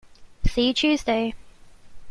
[0.47, 1.35] See you Tuesday!